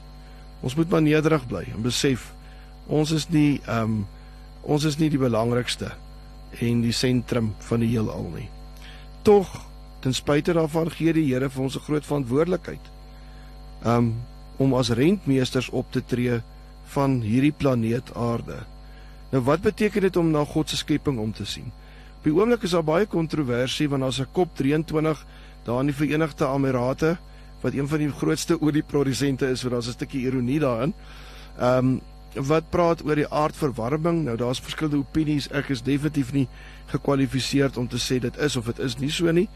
Ons 0.61 0.75
moet 0.75 0.89
maar 0.89 1.01
nederig 1.01 1.47
bly 1.47 1.65
en 1.73 1.81
besef 1.81 2.33
ons 2.87 3.11
is 3.11 3.29
nie 3.29 3.61
ehm 3.65 3.83
um, 3.83 4.07
ons 4.61 4.83
is 4.83 4.97
nie 4.97 5.09
die 5.09 5.19
belangrikste 5.19 5.91
en 6.59 6.81
die 6.81 6.91
sentrum 6.91 7.53
van 7.59 7.79
die 7.79 7.89
heelal 7.89 8.31
nie. 8.35 8.49
Tog 9.21 9.65
ten 9.99 10.13
spyte 10.13 10.53
daarvan 10.53 10.91
gee 10.91 11.13
die 11.13 11.33
Here 11.33 11.49
vir 11.49 11.63
ons 11.63 11.75
'n 11.75 11.85
groot 11.87 12.05
verantwoordelikheid. 12.05 12.91
Um 13.85 14.15
om 14.57 14.73
as 14.73 14.89
rentmeesters 14.89 15.69
op 15.69 15.91
te 15.91 16.03
tree 16.05 16.41
van 16.91 17.19
hierdie 17.23 17.53
planeet 17.55 18.13
Aarde. 18.15 18.57
Nou 19.31 19.43
wat 19.47 19.61
beteken 19.63 20.01
dit 20.01 20.17
om 20.19 20.31
na 20.31 20.43
God 20.45 20.69
se 20.69 20.77
skepping 20.77 21.19
om 21.19 21.33
te 21.33 21.45
sien? 21.45 21.71
Op 22.17 22.27
die 22.27 22.33
oomblik 22.35 22.63
is 22.67 22.75
daar 22.75 22.85
baie 22.85 23.07
kontroversie 23.09 23.89
want 23.89 24.03
daar's 24.03 24.19
'n 24.19 24.27
COP23 24.35 25.25
daar 25.63 25.79
in 25.79 25.91
die 25.91 25.95
Verenigde 25.95 26.45
Emirate 26.45 27.17
wat 27.61 27.73
een 27.73 27.87
van 27.87 27.97
die 27.97 28.09
grootste 28.09 28.61
olieprodusente 28.61 29.49
is, 29.49 29.59
so 29.59 29.69
daar's 29.69 29.87
'n 29.87 29.91
stukkie 29.91 30.21
ironie 30.21 30.59
daarin. 30.59 30.93
Um 31.59 32.01
wat 32.35 32.69
praat 32.69 33.03
oor 33.05 33.15
die 33.15 33.27
aardverwarming? 33.27 34.23
Nou 34.23 34.37
daar's 34.37 34.59
verskillende 34.59 34.97
opinies. 34.97 35.49
Ek 35.51 35.69
is 35.69 35.81
definitief 35.81 36.31
nie 36.31 36.47
gekwalifiseerd 36.85 37.77
om 37.77 37.87
te 37.87 37.97
sê 37.97 38.19
dit 38.19 38.37
is 38.37 38.55
of 38.55 38.65
dit 38.65 38.79
is 38.79 38.97
nie 38.97 39.11
so 39.11 39.31
nie. 39.31 39.49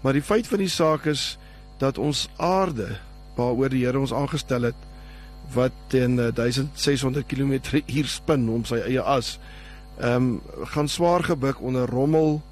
Maar 0.00 0.12
die 0.12 0.22
feit 0.22 0.46
van 0.46 0.58
die 0.58 0.68
saak 0.68 1.06
is 1.06 1.38
dat 1.78 1.98
ons 1.98 2.28
aarde 2.36 2.98
waaroor 3.36 3.68
die 3.68 3.84
Here 3.84 3.98
ons 3.98 4.12
aangestel 4.12 4.62
het 4.62 4.74
wat 5.54 5.72
teen 5.92 6.16
1600 6.16 7.26
km/h 7.26 8.08
spin 8.10 8.48
om 8.48 8.64
sy 8.64 8.80
eie 8.86 9.02
as 9.02 9.36
ehm 9.96 10.14
um, 10.14 10.64
gaan 10.72 10.88
swaar 10.88 11.24
gebuk 11.24 11.60
onder 11.60 11.88
rommel 11.88 12.42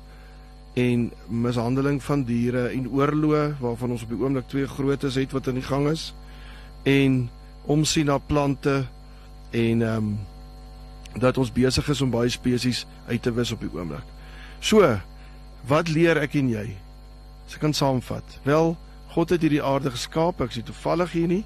en 0.75 1.11
mishandeling 1.29 2.03
van 2.03 2.25
diere 2.25 2.69
en 2.69 2.89
oorloë 2.89 3.57
waarvan 3.61 3.91
ons 3.91 4.03
op 4.03 4.09
die 4.09 4.19
oomblik 4.19 4.49
twee 4.49 4.67
grootes 4.67 5.15
het 5.15 5.33
wat 5.33 5.49
aan 5.49 5.61
die 5.61 5.67
gang 5.67 5.89
is 5.91 6.15
en 6.83 7.29
omsien 7.67 8.07
na 8.07 8.19
plante 8.19 8.85
en 9.51 9.83
ehm 9.83 9.97
um, 9.97 10.19
dat 11.15 11.39
ons 11.39 11.53
besig 11.53 11.89
is 11.89 12.01
om 12.01 12.11
baie 12.11 12.31
spesies 12.31 12.87
uit 13.07 13.23
te 13.23 13.33
wis 13.33 13.53
op 13.55 13.61
die 13.63 13.71
oomblik. 13.71 14.03
So, 14.59 14.83
wat 15.69 15.89
leer 15.89 16.19
ek 16.19 16.35
en 16.41 16.49
jy? 16.51 16.65
As 17.47 17.55
ek 17.55 17.63
kan 17.63 17.77
saamvat. 17.77 18.39
Wel, 18.43 18.75
God 19.15 19.31
het 19.31 19.45
hierdie 19.45 19.63
aarde 19.63 19.93
geskaap, 19.95 20.43
ek 20.43 20.57
is 20.57 20.65
toevallig 20.67 21.13
hier 21.15 21.31
nie. 21.31 21.45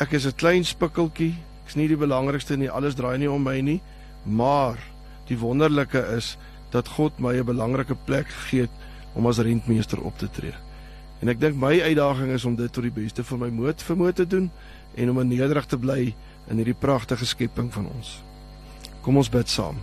Ek 0.00 0.12
is 0.12 0.26
'n 0.26 0.34
klein 0.36 0.64
spikkeltjie. 0.64 1.34
Ek's 1.64 1.74
nie 1.74 1.88
die 1.88 1.96
belangrikste 1.96 2.56
nie. 2.56 2.70
Alles 2.70 2.94
draai 2.94 3.18
nie 3.18 3.30
om 3.30 3.42
my 3.42 3.60
nie. 3.60 3.80
Maar 4.24 4.78
die 5.26 5.38
wonderlike 5.38 5.98
is 6.16 6.36
dat 6.70 6.88
God 6.88 7.18
my 7.18 7.36
'n 7.36 7.44
belangrike 7.44 7.94
plek 7.94 8.26
gegee 8.28 8.60
het 8.60 8.70
om 9.14 9.26
as 9.26 9.38
rentmeester 9.38 10.00
op 10.00 10.18
te 10.18 10.30
tree. 10.30 10.54
En 11.20 11.28
ek 11.28 11.40
dink 11.40 11.56
my 11.56 11.80
uitdaging 11.80 12.32
is 12.32 12.44
om 12.44 12.56
dit 12.56 12.72
tot 12.72 12.82
die 12.82 12.90
beste 12.92 13.24
van 13.24 13.38
my 13.38 13.48
moed 13.48 13.82
vermoë 13.82 14.12
te 14.12 14.26
doen 14.26 14.50
en 14.94 15.10
om 15.10 15.28
nederig 15.28 15.66
te 15.66 15.78
bly 15.78 16.14
in 16.48 16.56
hierdie 16.56 16.74
pragtige 16.74 17.26
skepping 17.26 17.72
van 17.72 17.86
ons. 17.86 18.22
Kom 19.02 19.16
ons 19.16 19.28
bid 19.28 19.48
saam. 19.48 19.76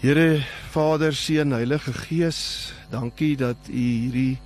Here 0.00 0.44
Vader, 0.70 1.12
Seun, 1.12 1.52
Heilige 1.52 1.92
Gees, 1.92 2.72
dankie 2.90 3.36
dat 3.36 3.56
U 3.68 3.72
hierdie 3.72 4.38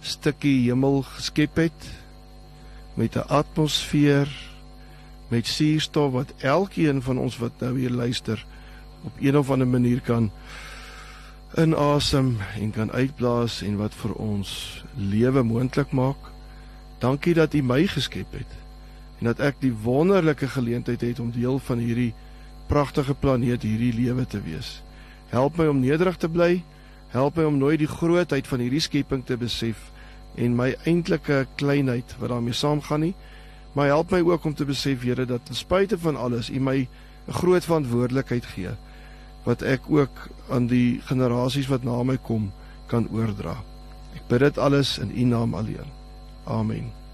stukkie 0.00 0.68
hemel 0.68 1.02
geskep 1.02 1.56
het 1.56 2.05
met 2.96 3.16
'n 3.16 3.28
atmosfeer 3.28 4.28
met 5.28 5.46
suurstof 5.46 6.12
wat 6.12 6.32
elkeen 6.38 7.02
van 7.02 7.18
ons 7.18 7.38
wat 7.38 7.52
nou 7.58 7.78
hier 7.78 7.90
luister 7.90 8.46
op 9.02 9.12
een 9.20 9.38
of 9.38 9.50
ander 9.50 9.68
manier 9.68 10.00
kan 10.00 10.30
inasem 11.54 12.36
en 12.60 12.70
kan 12.70 12.92
uitblaas 12.92 13.62
en 13.62 13.76
wat 13.76 13.94
vir 13.94 14.12
ons 14.12 14.82
lewe 14.96 15.42
moontlik 15.42 15.92
maak. 15.92 16.30
Dankie 16.98 17.34
dat 17.34 17.54
U 17.54 17.62
my 17.62 17.86
geskep 17.86 18.32
het 18.32 18.52
en 19.18 19.30
dat 19.30 19.40
ek 19.40 19.60
die 19.60 19.72
wonderlike 19.72 20.48
geleentheid 20.48 21.00
het 21.00 21.20
om 21.20 21.30
deel 21.32 21.58
van 21.58 21.78
hierdie 21.78 22.12
pragtige 22.68 23.14
planeet, 23.14 23.62
hierdie 23.62 23.94
lewe 23.94 24.26
te 24.26 24.40
wees. 24.42 24.82
Help 25.32 25.56
my 25.56 25.66
om 25.66 25.80
nederig 25.80 26.16
te 26.16 26.28
bly. 26.28 26.62
Help 27.08 27.36
my 27.36 27.44
om 27.44 27.58
nooit 27.58 27.78
die 27.78 27.90
grootheid 27.90 28.46
van 28.46 28.60
hierdie 28.60 28.82
skepping 28.82 29.24
te 29.24 29.36
besef 29.36 29.90
en 30.36 30.56
my 30.56 30.74
eintlike 30.84 31.46
kleinheid 31.54 32.16
wat 32.18 32.28
daarmee 32.28 32.52
saamgaan 32.52 33.00
nie. 33.00 33.14
Maar 33.72 33.86
help 33.86 34.10
my 34.10 34.20
ook 34.20 34.44
om 34.44 34.54
te 34.54 34.64
besef, 34.64 35.02
Here, 35.02 35.24
dat 35.24 35.44
ten 35.44 35.54
spyte 35.54 35.98
van 35.98 36.16
alles, 36.16 36.50
U 36.50 36.60
my 36.60 36.88
'n 37.26 37.32
groot 37.32 37.64
verantwoordelikheid 37.64 38.44
gee 38.44 38.76
wat 39.46 39.62
ek 39.62 39.80
ook 39.88 40.28
aan 40.50 40.66
die 40.66 41.00
generasies 41.06 41.70
wat 41.70 41.82
na 41.86 42.02
my 42.02 42.16
kom 42.16 42.50
kan 42.90 43.06
oordra. 43.14 43.62
Ek 44.14 44.26
bid 44.28 44.40
dit 44.40 44.58
alles 44.58 44.98
in 44.98 45.12
U 45.14 45.24
naam 45.24 45.54
alleen. 45.54 45.90
Amen. 46.44 47.05